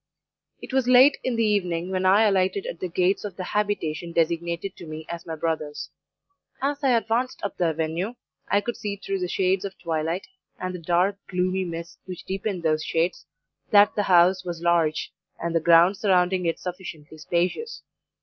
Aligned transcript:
"It 0.63 0.73
was 0.73 0.87
late 0.87 1.17
in 1.23 1.35
the 1.35 1.45
evening 1.45 1.91
when 1.91 2.07
I 2.07 2.23
alighted 2.23 2.65
at 2.65 2.79
the 2.79 2.87
gates 2.87 3.23
of 3.23 3.35
the 3.35 3.43
habitation 3.43 4.13
designated 4.13 4.75
to 4.77 4.87
me 4.87 5.05
as 5.07 5.27
my 5.27 5.35
brother's. 5.35 5.91
As 6.59 6.83
I 6.83 6.97
advanced 6.97 7.39
up 7.43 7.55
the 7.57 7.65
avenue, 7.65 8.15
I 8.47 8.61
could 8.61 8.75
see 8.77 8.95
through 8.95 9.19
the 9.19 9.27
shades 9.27 9.63
of 9.63 9.77
twilight, 9.77 10.25
and 10.59 10.73
the 10.73 10.79
dark 10.79 11.17
gloomy 11.27 11.65
mists 11.65 11.99
which 12.05 12.25
deepened 12.25 12.63
those 12.63 12.83
shades, 12.83 13.27
that 13.69 13.93
the 13.93 14.01
house 14.09 14.43
was 14.43 14.59
large, 14.63 15.13
and 15.39 15.55
the 15.55 15.59
grounds 15.59 15.99
surrounding 15.99 16.47
it 16.47 16.57
sufficiently 16.57 17.19
spacious. 17.19 17.83